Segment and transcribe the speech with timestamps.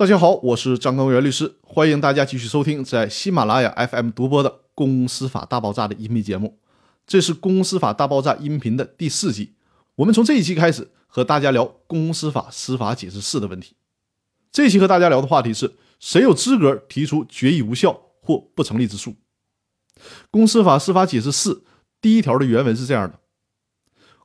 [0.00, 6.58] 大家好，我是张刚元律师，欢迎大家继续收听在喜马拉雅 FM 独播的《公司法大爆炸》的音频节目。
[7.06, 9.52] 这是《公司法大爆炸》音频的第四集。
[9.96, 13.74] 我们从这一期开始和大家聊《公司法司法解释四》的问题。
[14.50, 17.92] 这一期和大家聊的话题是：谁有资格提出决议无效
[18.22, 19.10] 或不成立之诉？
[20.30, 21.52] 《公司法司法解释四》
[22.00, 23.18] 第一条的原文是这样的：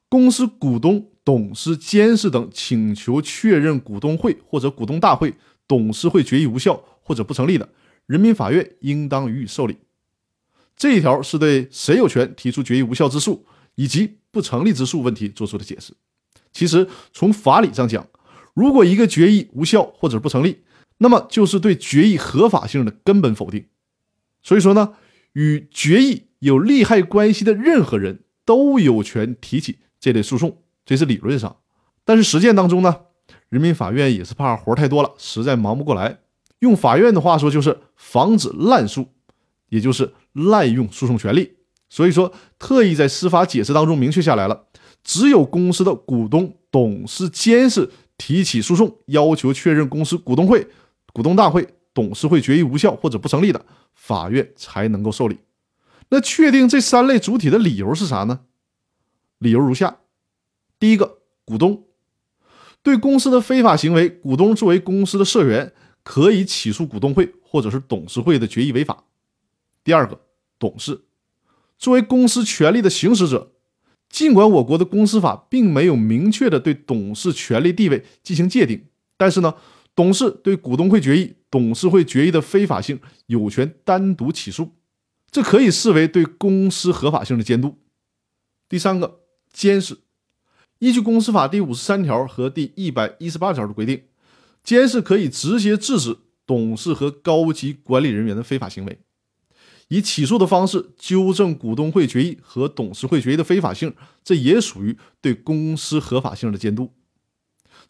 [0.07, 5.33] 公司股东、董事、监事等请求确认股东会或者股东大会、
[5.67, 7.69] 董事会决议无效或者不成立的，
[8.05, 9.77] 人民法院应当予以受理。
[10.75, 15.93] 这一条是对谁有权提出决议无效之诉以及不成立之诉问题作出的解释。
[16.51, 18.07] 其实从法理上讲，
[18.53, 20.63] 如果一个决议无效或者不成立，
[20.97, 23.65] 那么就是对决议合法性的根本否定。
[24.41, 24.93] 所以说呢，
[25.33, 31.57] 与决议有利害关系的任何人都有权提起这类诉讼，这是理论上。
[32.03, 33.01] 但是实践当中呢，
[33.49, 36.19] 人民法院也是怕活太多了，实在忙不过来。
[36.59, 39.07] 用法院的话说，就是防止滥诉，
[39.69, 41.57] 也就是滥用诉讼权利。
[41.89, 44.65] 所以说，特意在司法解释当中明确下来了，
[45.03, 50.67] 只有公司的股东、董事、监事提起诉讼，要求确认公司股东会、
[51.13, 55.37] 股东大会、董事会决议无效或者不成立的，法院才能够受理。
[56.09, 58.41] 那确定这三类主体的理由是啥呢？
[59.37, 59.97] 理由如下：
[60.79, 61.83] 第一个，股东
[62.85, 69.05] 对公司的非法行为，股东作为公司的社员，可以起诉股东会或者是董事会的决议违法。
[69.83, 70.21] 第二个，
[70.59, 71.01] 董事
[71.79, 73.53] 作为公司权利的行使者，
[74.07, 78.85] 尽管我国的公司法并没有明确的对董事权利地位进行界定，
[79.17, 79.55] 但是呢，
[79.95, 84.75] 董事对股东会决议、董事会决议的非法性有权单独起诉，
[85.31, 87.79] 这可以视为对公司合法性的监督。
[88.69, 89.97] 第三个，监事
[90.85, 94.03] 依据公司法第五十三条和第一百一十八条的规定，
[94.63, 98.99] 监事可以直接制止董事和高级管理人员的非法行为。
[99.87, 106.91] 以起诉的方式纠正股东会决议和董事会决议的非法性，这也属于对公司合法性的监督。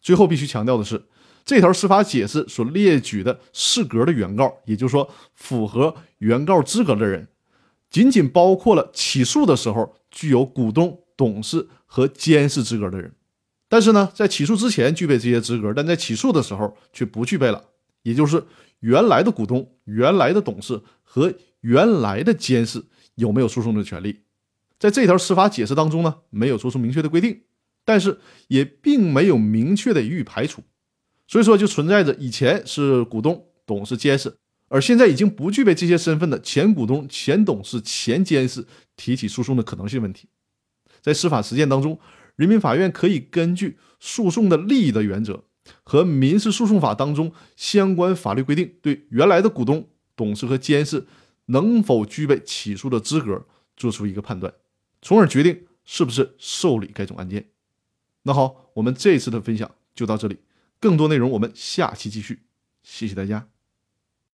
[0.00, 1.04] 最后必须强调的是，
[1.44, 7.28] 这条司法解释所列举的适格的原告，也就是说符合原告资格的人，
[7.90, 13.12] 仅仅包括了起诉的时候具有股东、董事和监事资格的人。
[13.68, 17.64] 但是呢，在起诉之前具备这些资格，但在起诉的时候却不具备了，
[18.02, 18.44] 也就是
[18.80, 21.32] 原来的股东、原来的董事和。
[21.62, 22.84] 原来的监事
[23.16, 24.20] 有没有诉讼的权利，
[24.78, 27.40] 在这条司法解释当中呢，没有做出明确的规定，
[27.84, 30.62] 但是也并没有明确的予以排除，
[31.26, 34.36] 所以说就存在着以前是股东、董事、监事，
[34.68, 40.28] 而现在已经不具备这些身份的前股东、前董事、前监事提起诉讼的可能性问题。
[41.06, 41.96] 在司法实践当中，
[42.34, 45.44] 人民法院可以根据诉讼的利益的原则
[45.84, 51.06] 和民事诉讼法当中相关法律规定，对原来的股东、董事和监事。
[51.48, 53.46] 能否具备起诉的资格，
[53.76, 54.52] 做出一个判断，
[55.00, 57.50] 从而决定是不是受理该种案件。
[58.24, 60.38] 那好，我们这次的分享就到这里，
[60.80, 62.40] 更多内容我们下期继续，
[62.82, 63.55] 谢谢大家。